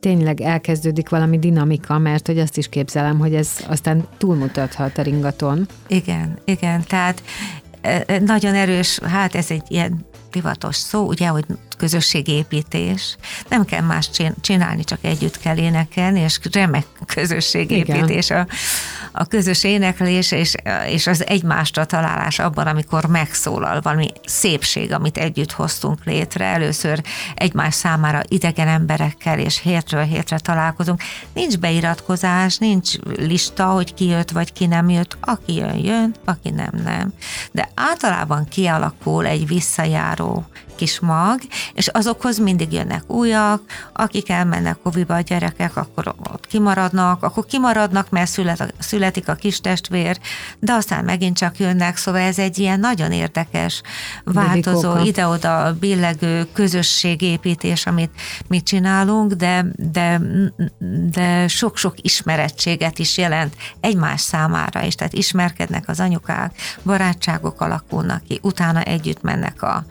[0.00, 5.68] tényleg elkezdődik valami dinamika, mert hogy azt is képzelem, hogy ez aztán túlmutathat a ringaton.
[5.86, 7.22] Igen, igen, tehát
[7.80, 11.44] e, e, nagyon erős, hát ez egy ilyen divatos szó, ugye, hogy
[11.76, 13.16] közösségépítés.
[13.48, 14.10] Nem kell más
[14.40, 18.46] csinálni, csak együtt kell énekelni, és remek közösségépítés a,
[19.12, 20.54] a közös éneklés, és,
[20.86, 26.44] és az egymásra találás abban, amikor megszólal valami szépség, amit együtt hoztunk létre.
[26.44, 27.02] Először
[27.34, 31.02] egymás számára idegen emberekkel, és hétről hétre találkozunk.
[31.32, 35.16] Nincs beiratkozás, nincs lista, hogy ki jött, vagy ki nem jött.
[35.20, 37.12] Aki jön, jön, aki nem, nem.
[37.52, 40.46] De általában kialakul egy visszajáró
[40.80, 41.40] kis mag,
[41.74, 43.62] és azokhoz mindig jönnek újak,
[43.92, 49.60] akik elmennek koviba a gyerekek, akkor ott kimaradnak, akkor kimaradnak, mert szület, születik a kis
[49.60, 50.18] testvér,
[50.58, 53.82] de aztán megint csak jönnek, szóval ez egy ilyen nagyon érdekes,
[54.24, 58.10] változó, ide-oda billegő közösségépítés, amit
[58.48, 60.20] mi csinálunk, de, de,
[61.10, 68.38] de sok-sok ismerettséget is jelent egymás számára is, tehát ismerkednek az anyukák, barátságok alakulnak ki,
[68.42, 69.84] utána együtt mennek a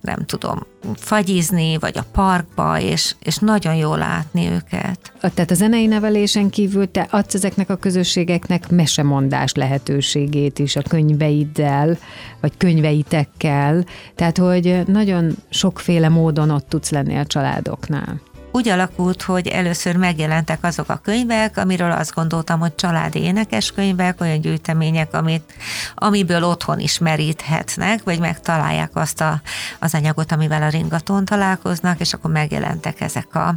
[0.00, 5.12] nem tudom, fagyizni, vagy a parkba, és, és nagyon jó látni őket.
[5.20, 11.98] Tehát a zenei nevelésen kívül te adsz ezeknek a közösségeknek mesemondás lehetőségét is a könyveiddel,
[12.40, 18.20] vagy könyveitekkel, tehát hogy nagyon sokféle módon ott tudsz lenni a családoknál
[18.52, 24.20] úgy alakult, hogy először megjelentek azok a könyvek, amiről azt gondoltam, hogy családi énekes könyvek,
[24.20, 25.52] olyan gyűjtemények, amit,
[25.94, 29.40] amiből otthon is meríthetnek, vagy megtalálják azt a,
[29.78, 33.54] az anyagot, amivel a ringaton találkoznak, és akkor megjelentek ezek a,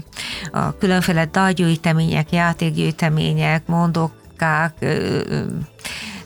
[0.52, 4.74] a különféle dalgyűjtemények, játékgyűjtemények, mondókák,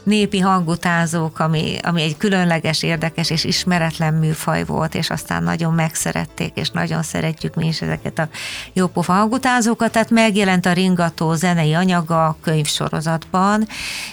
[0.09, 6.51] népi hangutázók, ami, ami egy különleges, érdekes és ismeretlen műfaj volt, és aztán nagyon megszerették,
[6.55, 8.29] és nagyon szeretjük mi is ezeket a
[8.73, 13.67] jópofa hangutázókat, tehát megjelent a ringató zenei anyaga a könyvsorozatban,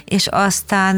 [0.04, 0.96] és aztán,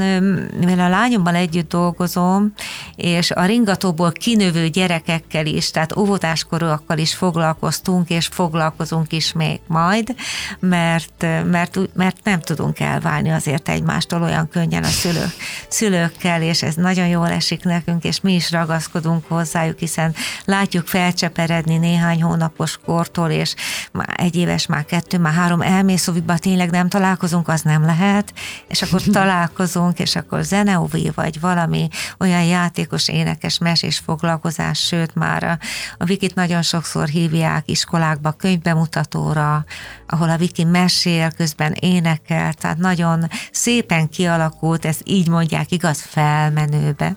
[0.60, 2.52] mivel a lányommal együtt dolgozom,
[2.96, 10.14] és a ringatóból kinövő gyerekekkel is, tehát óvodáskorúakkal is foglalkoztunk, és foglalkozunk is még majd,
[10.58, 15.34] mert, mert, mert nem tudunk elválni azért egymástól olyan könnyen, szülők,
[15.68, 21.76] szülőkkel, és ez nagyon jól esik nekünk, és mi is ragaszkodunk hozzájuk, hiszen látjuk felcseperedni
[21.76, 23.54] néhány hónapos kortól, és
[23.92, 28.32] már egy éves, már kettő, már három elmészóviba tényleg nem találkozunk, az nem lehet,
[28.68, 35.42] és akkor találkozunk, és akkor zeneovi, vagy valami olyan játékos, énekes, mesés foglalkozás, sőt már
[35.44, 35.58] a,
[35.98, 39.64] a Vikit nagyon sokszor hívják iskolákba, könyvbemutatóra,
[40.06, 47.12] ahol a Viki mesél, közben énekel, tehát nagyon szépen kialakult, ezt így mondják, igaz, felmenőbe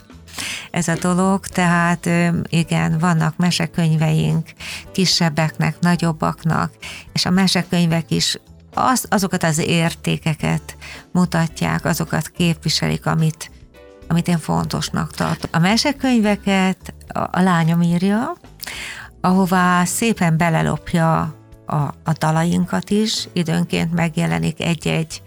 [0.71, 2.09] ez a dolog, tehát
[2.49, 4.49] igen, vannak mesekönyveink
[4.91, 6.71] kisebbeknek, nagyobbaknak,
[7.13, 8.37] és a mesekönyvek is
[8.73, 10.77] az, azokat az értékeket
[11.11, 13.51] mutatják, azokat képviselik, amit,
[14.07, 15.55] amit én fontosnak tartok.
[15.55, 18.35] A mesekönyveket a, a lányom írja,
[19.21, 25.21] ahová szépen belelopja a, a dalainkat is, időnként megjelenik egy-egy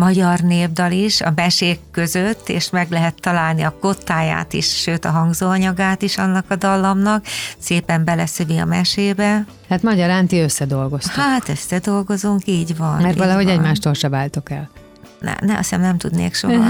[0.00, 5.10] magyar népdal is a mesék között, és meg lehet találni a kottáját is, sőt a
[5.10, 7.24] hangzóanyagát is annak a dallamnak,
[7.58, 9.44] szépen beleszövi a mesébe.
[9.68, 11.14] Hát magyarán ti összedolgoztok.
[11.14, 12.96] Hát összedolgozunk, így van.
[12.96, 13.52] Mert így valahogy van.
[13.52, 14.70] egymástól se váltok el.
[15.20, 16.64] Ne, ne, azt hiszem nem tudnék soha.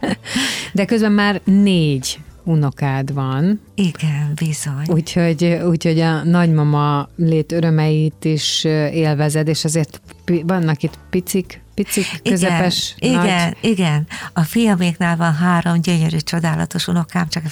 [0.72, 3.60] De közben már négy unokád van.
[3.74, 4.84] Igen, bizony.
[4.86, 10.00] Úgyhogy, úgyhogy a nagymama lét örömeit is élvezed, és azért
[10.46, 13.24] vannak itt picik, picik, közepes, igen, nagy.
[13.24, 14.06] Igen, igen.
[14.32, 17.42] A fiaméknál van három gyönyörű, csodálatos unokám, csak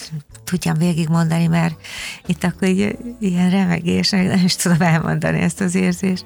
[0.45, 1.75] tudjam végigmondani, mert
[2.27, 6.25] itt akkor így, ilyen remegés, nem is tudom elmondani ezt az érzést.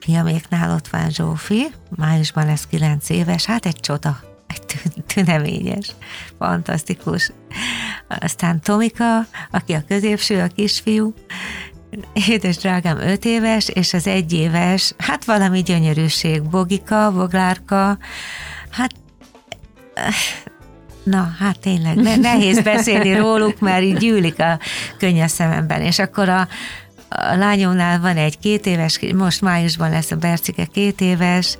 [0.00, 5.90] Fiaméknál ott van Zsófi, májusban lesz kilenc éves, hát egy csoda, egy tüneményes,
[6.38, 7.32] fantasztikus.
[8.08, 11.14] Aztán Tomika, aki a középső, a kisfiú,
[12.28, 17.98] édes drágám öt éves, és az egy éves, hát valami gyönyörűség, Bogika, Boglárka,
[18.70, 18.90] hát
[21.04, 24.58] Na, hát tényleg, ne, nehéz beszélni róluk, mert így gyűlik a
[24.98, 25.80] könny a szememben.
[25.80, 26.48] És akkor a,
[27.14, 31.56] a lányomnál van egy két éves, most májusban lesz a Bercike két éves,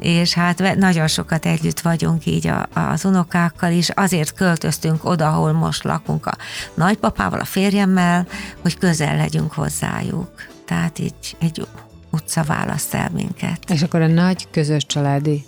[0.00, 5.52] és hát nagyon sokat együtt vagyunk így a, az unokákkal is, azért költöztünk oda, ahol
[5.52, 6.36] most lakunk a
[6.74, 8.26] nagypapával, a férjemmel,
[8.62, 10.30] hogy közel legyünk hozzájuk.
[10.64, 11.66] Tehát így egy
[12.10, 13.58] utca választ el minket.
[13.70, 15.44] És akkor a nagy közös családi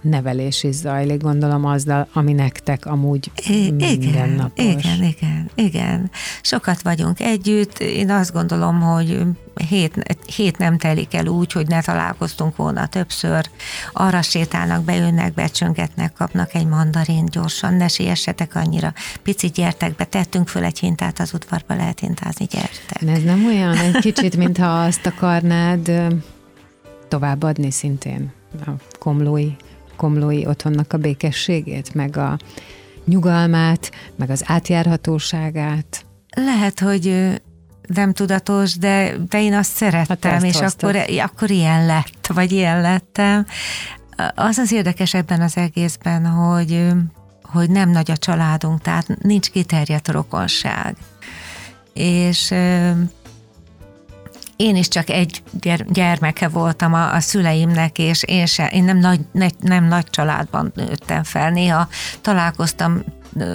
[0.00, 3.30] nevelés is zajlik, gondolom azzal, ami nektek amúgy
[3.78, 4.64] igen, napos.
[4.64, 6.10] Igen, igen, igen.
[6.42, 7.78] Sokat vagyunk együtt.
[7.78, 9.22] Én azt gondolom, hogy
[9.68, 13.50] hét, hét nem telik el úgy, hogy ne találkoztunk volna többször.
[13.92, 18.92] Arra sétálnak, bejönnek, becsöngetnek, kapnak egy mandarin gyorsan, ne siessetek annyira.
[19.22, 23.16] Picit gyertek be, tettünk föl egy hintát az udvarba, lehet hintázni, gyertek.
[23.16, 25.92] Ez nem olyan egy kicsit, mintha azt akarnád
[27.08, 28.32] továbbadni szintén?
[28.66, 29.50] A komlói,
[29.96, 32.38] komlói otthonnak a békességét, meg a
[33.04, 36.04] nyugalmát, meg az átjárhatóságát?
[36.34, 37.32] Lehet, hogy
[37.86, 42.80] nem tudatos, de, de én azt szerettem, hát és akkor, akkor ilyen lett, vagy ilyen
[42.80, 43.46] lettem.
[44.34, 46.86] Az az érdekes ebben az egészben, hogy,
[47.42, 50.96] hogy nem nagy a családunk, tehát nincs kiterjedt rokonság.
[51.92, 52.54] És
[54.62, 55.42] én is csak egy
[55.88, 60.72] gyermeke voltam a, a szüleimnek, és én, se, én nem, nagy, ne, nem nagy családban
[60.74, 61.50] nőttem fel.
[61.50, 61.88] Néha
[62.20, 63.02] találkoztam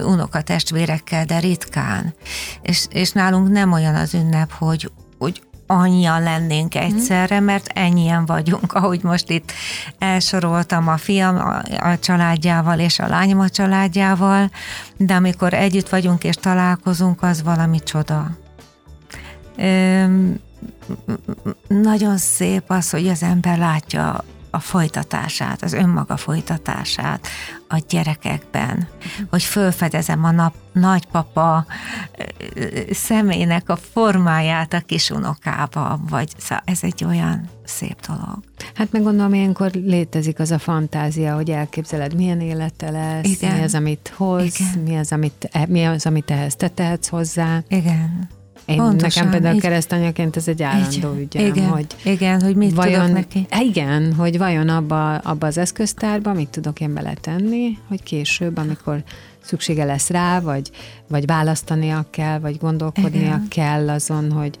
[0.04, 2.14] unokatestvérekkel, de ritkán.
[2.62, 8.72] És, és nálunk nem olyan az ünnep, hogy, hogy annyian lennénk egyszerre, mert ennyien vagyunk,
[8.72, 9.52] ahogy most itt
[9.98, 14.50] elsoroltam a fiam a, a családjával és a lányom a családjával,
[14.96, 18.30] de amikor együtt vagyunk és találkozunk, az valami csoda.
[19.58, 20.46] Üm,
[21.68, 27.26] nagyon szép az, hogy az ember látja a folytatását, az önmaga folytatását
[27.68, 28.88] a gyerekekben,
[29.30, 31.66] hogy fölfedezem a nap, nagypapa
[32.90, 38.38] személynek a formáját a kisunokába, vagy szóval ez egy olyan szép dolog.
[38.74, 43.56] Hát meg gondolom, ilyenkor létezik az a fantázia, hogy elképzeled, milyen élete lesz, Igen.
[43.56, 44.82] mi az, amit hoz, Igen.
[44.84, 47.62] mi az, amit, e, mi az, amit ehhez te tehetsz hozzá.
[47.68, 48.28] Igen.
[48.68, 52.56] Én, Pontosan, nekem például így, keresztanyaként ez egy állandó így, ügyem, igen, hogy igen, hogy
[52.56, 53.46] mit vajon, tudok neki.
[53.60, 59.02] Igen, hogy vajon abba, abba az eszköztárba mit tudok én beletenni, hogy később, amikor
[59.40, 60.70] szüksége lesz rá, vagy,
[61.06, 63.46] vagy választania kell, vagy gondolkodnia igen.
[63.48, 64.58] kell azon, hogy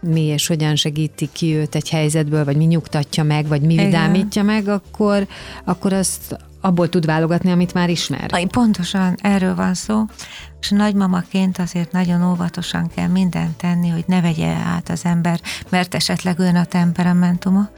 [0.00, 3.84] mi és hogyan segíti ki őt egy helyzetből, vagy mi nyugtatja meg, vagy mi Igen.
[3.84, 5.26] vidámítja meg, akkor,
[5.64, 8.46] akkor azt abból tud válogatni, amit már ismer.
[8.46, 10.04] Pontosan erről van szó,
[10.60, 15.94] és nagymamaként azért nagyon óvatosan kell mindent tenni, hogy ne vegye át az ember, mert
[15.94, 17.68] esetleg olyan a temperamentuma,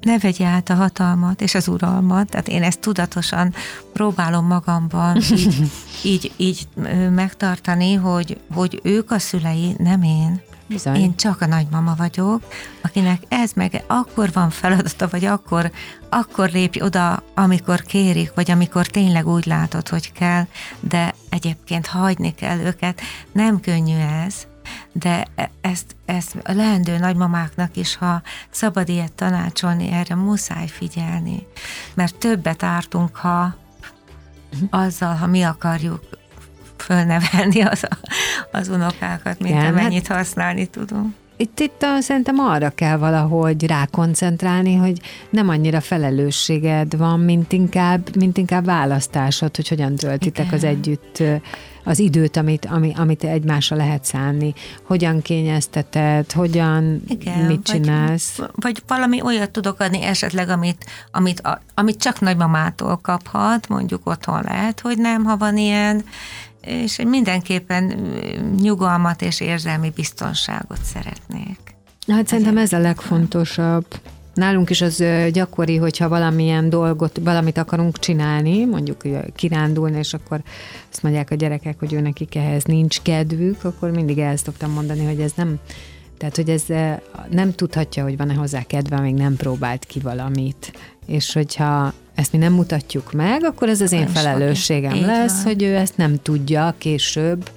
[0.00, 3.54] ne vegye át a hatalmat és az uralmat, tehát én ezt tudatosan
[3.92, 5.70] próbálom magamban így,
[6.12, 6.68] így, így
[7.10, 10.40] megtartani, hogy, hogy ők a szülei, nem én.
[10.70, 10.96] Bizony.
[10.96, 12.42] Én csak a nagymama vagyok,
[12.82, 15.70] akinek ez meg akkor van feladata, vagy akkor,
[16.08, 20.46] akkor lépj oda, amikor kérik, vagy amikor tényleg úgy látod, hogy kell,
[20.80, 23.00] de egyébként hagyni kell őket.
[23.32, 24.34] Nem könnyű ez,
[24.92, 31.46] de e- ezt, ezt a leendő nagymamáknak is, ha szabad ilyet tanácsolni, erre muszáj figyelni,
[31.94, 33.54] mert többet ártunk, ha
[34.70, 36.19] azzal, ha mi akarjuk
[36.80, 37.86] fölnevelni az,
[38.52, 41.14] az unokákat, mint Igen, hát- amennyit használni tudunk.
[41.36, 45.00] Itt, itt a, szerintem arra kell valahogy rákoncentrálni, hogy
[45.30, 51.22] nem annyira felelősséged van, mint inkább, mint inkább választásod, hogy hogyan töltitek az együtt
[51.84, 54.54] az időt, amit, ami, amit egymásra lehet szánni.
[54.86, 58.36] Hogyan kényezteted, hogyan, Igen, mit csinálsz.
[58.36, 64.06] Vagy, vagy valami olyat tudok adni esetleg, amit, amit, a, amit csak nagymamától kaphat, mondjuk
[64.06, 66.04] otthon lehet, hogy nem, ha van ilyen,
[66.64, 67.84] és mindenképpen
[68.60, 71.58] nyugalmat és érzelmi biztonságot szeretnék.
[72.06, 73.86] Hát szerintem ez a legfontosabb.
[74.34, 79.02] Nálunk is az gyakori, hogyha valamilyen dolgot, valamit akarunk csinálni, mondjuk
[79.34, 80.42] kirándulni, és akkor
[80.90, 85.04] azt mondják a gyerekek, hogy ő nekik ehhez nincs kedvük, akkor mindig el szoktam mondani,
[85.04, 85.58] hogy ez nem,
[86.18, 86.64] tehát, hogy ez
[87.30, 90.72] nem tudhatja, hogy van-e hozzá kedve, még nem próbált ki valamit.
[91.06, 95.34] És hogyha ezt mi nem mutatjuk meg, akkor ez az én Nem felelősségem Így lesz,
[95.34, 95.42] van.
[95.42, 97.50] hogy ő ezt nem tudja később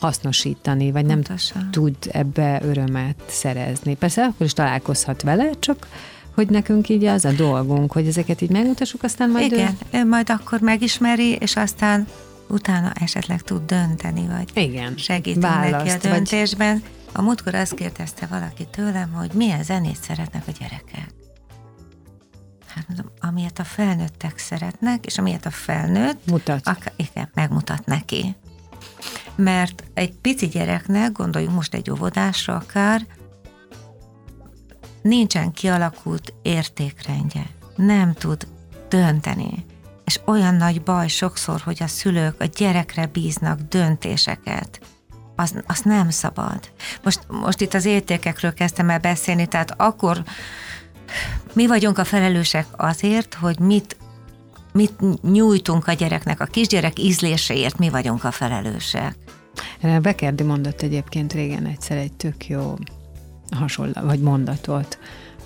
[0.00, 1.70] hasznosítani, vagy nem Pontosan.
[1.70, 3.94] tud ebbe örömet szerezni.
[3.94, 5.86] Persze akkor is találkozhat vele, csak
[6.34, 10.30] hogy nekünk így az a dolgunk, hogy ezeket így megmutassuk, aztán majd Igen, ő majd
[10.30, 12.06] akkor megismeri, és aztán
[12.48, 16.82] utána esetleg tud dönteni, vagy ő, igen, segítünk neki a választ, vagy döntésben.
[17.12, 21.17] A múltkor azt kérdezte valaki tőlem, hogy milyen zenét szeretnek a gyerekek.
[22.78, 26.66] Hát mondom, amilyet a felnőttek szeretnek, és amilyet a felnőtt, mutat.
[26.66, 28.36] akár, igen, megmutat neki.
[29.34, 33.06] Mert egy pici gyereknek, gondoljunk most egy óvodásra akár,
[35.02, 37.46] nincsen kialakult értékrendje.
[37.76, 38.46] Nem tud
[38.88, 39.64] dönteni.
[40.04, 44.80] És olyan nagy baj sokszor, hogy a szülők a gyerekre bíznak döntéseket.
[45.36, 46.70] Az, az nem szabad.
[47.02, 50.22] Most, most itt az értékekről kezdtem el beszélni, tehát akkor
[51.52, 53.96] mi vagyunk a felelősek azért, hogy mit
[54.72, 59.16] mit nyújtunk a gyereknek, a kisgyerek ízléséért mi vagyunk a felelősek.
[60.02, 62.74] Bekerdi mondott egyébként régen egyszer egy tök jó
[63.50, 64.98] hasonló, vagy mondatot,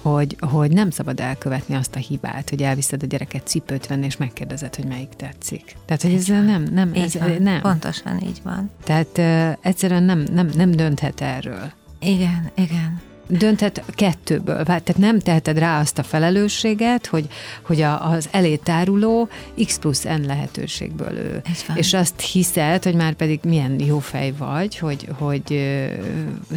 [0.02, 4.16] hogy, hogy nem szabad elkövetni azt a hibát, hogy elviszed a gyereket cipőt venni, és
[4.16, 5.76] megkérdezed, hogy melyik tetszik.
[5.84, 7.60] Tehát, hogy ez nem, nem, ez, van, nem.
[7.60, 8.70] Pontosan így van.
[8.84, 11.72] Tehát uh, egyszerűen nem, nem, nem dönthet erről.
[12.00, 13.00] Igen, igen.
[13.26, 17.26] Dönthet kettőből, tehát nem teheted rá azt a felelősséget, hogy,
[17.62, 19.28] hogy a, az elétáruló
[19.64, 21.42] X plusz N lehetőségből ő.
[21.74, 25.42] És azt hiszed, hogy már pedig milyen jó fej vagy, hogy, hogy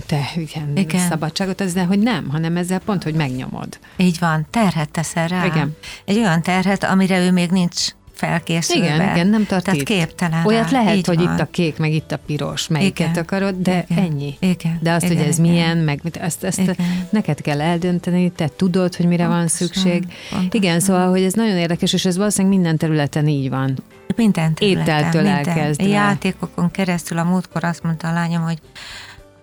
[0.06, 0.78] te Igen.
[0.78, 1.08] igen.
[1.08, 3.80] szabadságot az, de hogy nem, hanem ezzel pont, hogy megnyomod.
[3.98, 5.46] Így van, terhet teszel rá.
[5.46, 5.76] Igen.
[6.06, 7.86] Egy olyan terhet, amire ő még nincs
[8.16, 8.86] felkészülve.
[8.96, 9.86] Igen, igen, nem tart Tehát itt.
[9.86, 11.34] képtelen Olyat lehet, Így hogy van.
[11.34, 13.24] itt a kék, meg itt a piros, melyiket Igen.
[13.24, 14.04] akarod, de Igen.
[14.04, 14.36] ennyi.
[14.40, 14.80] Igen.
[14.82, 15.52] De azt, Igen, hogy ez igen.
[15.52, 16.76] milyen, meg ezt, ezt Igen.
[17.10, 20.06] neked kell eldönteni, te tudod, hogy mire van Pontosan, szükség.
[20.30, 20.48] pontosan.
[20.52, 23.78] Igen, szóval, hogy ez nagyon érdekes, és ez valószínűleg minden területen így van.
[24.16, 25.48] Minden területen, Ételtől minden.
[25.48, 25.88] elkezdve.
[25.88, 28.58] Játékokon keresztül a múltkor azt mondta a lányom, hogy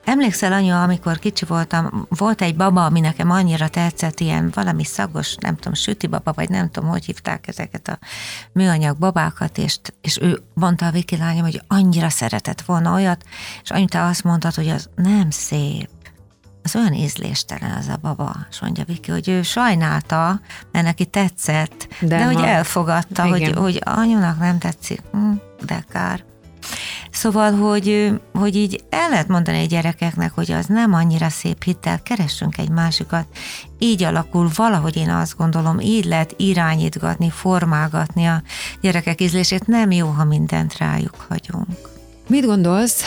[0.04, 5.34] Emlékszel, anya, amikor kicsi voltam, volt egy baba, ami nekem annyira tetszett, ilyen valami szagos,
[5.34, 7.98] nem tudom, süti baba, vagy nem tudom, hogy hívták ezeket a
[8.52, 13.24] műanyag babákat, és, és ő mondta a Viki lányom, hogy annyira szeretett volna olyat,
[13.62, 15.88] és annyit te azt mondtad, hogy az nem szép.
[16.64, 20.40] Az olyan ízléstelen az a baba, és mondja Viki, hogy ő sajnálta,
[20.72, 23.56] mert neki tetszett, de, De de hogy ha- elfogadta, hogy, Igen.
[23.56, 25.32] hogy anyunak nem tetszik, hm,
[25.66, 26.24] de kár.
[27.10, 32.02] Szóval, hogy, hogy így el lehet mondani a gyerekeknek, hogy az nem annyira szép hittel,
[32.02, 33.26] keressünk egy másikat.
[33.78, 38.42] Így alakul valahogy én azt gondolom, így lehet irányítgatni, formálgatni a
[38.80, 39.66] gyerekek ízlését.
[39.66, 41.90] Nem jó, ha mindent rájuk hagyunk.
[42.28, 43.02] Mit gondolsz?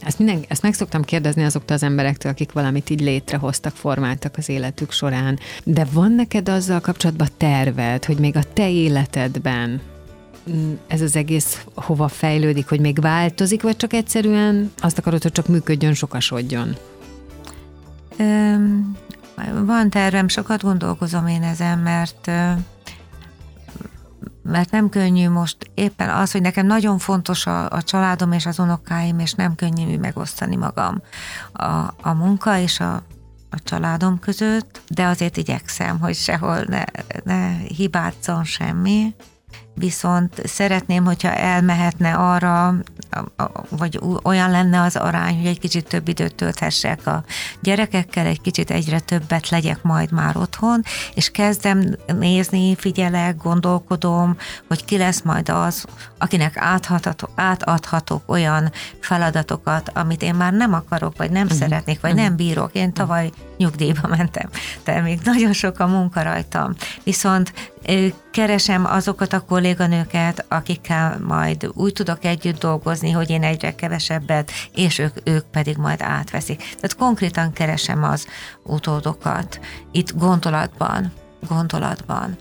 [0.00, 4.48] Ezt, minden, ezt meg szoktam kérdezni azoktól az emberektől, akik valamit így létrehoztak, formáltak az
[4.48, 5.38] életük során.
[5.64, 9.80] De van neked azzal kapcsolatban terved, hogy még a te életedben
[10.86, 15.46] ez az egész hova fejlődik, hogy még változik, vagy csak egyszerűen azt akarod, hogy csak
[15.46, 16.76] működjön, sokasodjon?
[19.64, 22.30] Van tervem, sokat gondolkozom én ezen, mert
[24.42, 28.58] mert nem könnyű most éppen az, hogy nekem nagyon fontos a, a családom és az
[28.58, 31.02] unokáim, és nem könnyű megosztani magam
[31.52, 31.64] a,
[32.02, 32.94] a munka és a,
[33.50, 36.82] a családom között, de azért igyekszem, hogy sehol ne,
[37.24, 39.14] ne hibázzon semmi,
[39.78, 42.74] viszont szeretném, hogyha elmehetne arra,
[43.68, 47.24] vagy olyan lenne az arány, hogy egy kicsit több időt tölthessek a
[47.60, 50.82] gyerekekkel, egy kicsit egyre többet legyek majd már otthon,
[51.14, 54.36] és kezdem nézni, figyelek, gondolkodom,
[54.68, 55.84] hogy ki lesz majd az,
[56.18, 61.58] akinek átadhatok, átadhatok olyan feladatokat, amit én már nem akarok, vagy nem uh-huh.
[61.58, 62.26] szeretnék, vagy uh-huh.
[62.26, 62.70] nem bírok.
[62.72, 64.48] Én tavaly nyugdíjba mentem,
[64.84, 66.74] de még nagyon sok a munka rajtam.
[67.04, 67.52] Viszont
[68.30, 69.44] keresem azokat a
[69.74, 75.76] kolléganőket, akikkel majd úgy tudok együtt dolgozni, hogy én egyre kevesebbet, és ők, ők pedig
[75.76, 76.58] majd átveszik.
[76.58, 78.26] Tehát konkrétan keresem az
[78.62, 79.60] utódokat
[79.92, 81.12] itt gondolatban,
[81.48, 82.36] gondolatban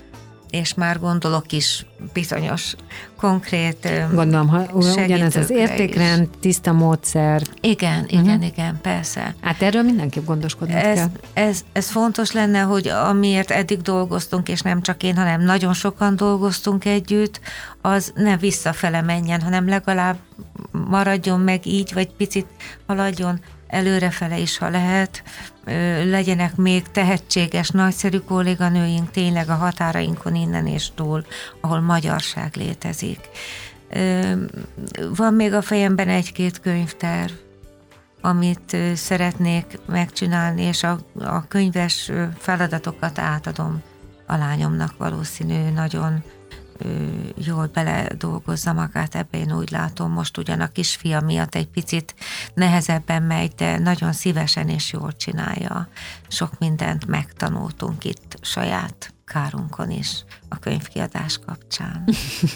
[0.50, 2.76] és már gondolok is bizonyos
[3.16, 6.38] konkrét Gondolom, ha ugyanez az értékrend, is.
[6.40, 7.42] tiszta módszer.
[7.62, 8.46] Igen, igen, uh-huh.
[8.46, 9.36] igen, persze.
[9.42, 11.10] Hát erről mindenképp gondoskodni ez, kell.
[11.34, 16.16] Ez, ez fontos lenne, hogy amiért eddig dolgoztunk, és nem csak én, hanem nagyon sokan
[16.16, 17.40] dolgoztunk együtt,
[17.82, 20.18] az ne visszafele menjen, hanem legalább
[20.72, 22.48] maradjon meg így, vagy picit
[22.88, 25.24] haladjon előrefele is, ha lehet,
[26.04, 31.26] legyenek még tehetséges, nagyszerű kolléganőink tényleg a határainkon innen és túl,
[31.62, 33.20] ahol magyarság létezik.
[35.16, 37.32] Van még a fejemben egy-két könyvterv,
[38.22, 43.82] amit szeretnék megcsinálni, és a, a könyves feladatokat átadom
[44.26, 46.24] a lányomnak valószínű, nagyon
[47.36, 52.16] jól bele dolgozza magát, ebbe én úgy látom, most ugyan a kisfia miatt egy picit
[52.54, 55.88] nehezebben megy, de nagyon szívesen és jól csinálja.
[56.28, 62.04] Sok mindent megtanultunk itt saját kárunkon is a könyvkiadás kapcsán.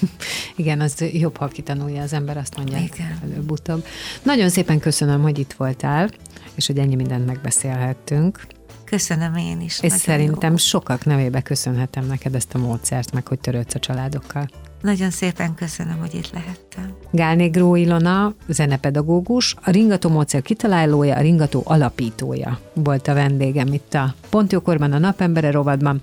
[0.56, 2.78] Igen, az jobb, ha kitanulja az ember, azt mondja
[3.24, 3.86] előbb-utóbb.
[4.24, 6.10] Nagyon szépen köszönöm, hogy itt voltál,
[6.56, 8.48] és hogy ennyi mindent megbeszélhettünk.
[8.92, 9.80] Köszönöm én is.
[9.82, 10.58] És szerintem jó.
[10.58, 14.48] sokak nevébe köszönhetem neked ezt a módszert, meg hogy törődsz a családokkal.
[14.82, 16.94] Nagyon szépen köszönöm, hogy itt lehettem.
[17.12, 23.94] Gálné Gró Ilona, zenepedagógus, a ringató módszer kitalálója, a ringató alapítója volt a vendégem itt
[23.94, 26.02] a Pontjókorban, a Napembere rovadban.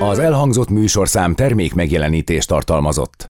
[0.00, 3.14] Az elhangzott műsorszám termék megjelenítést tartalmazott.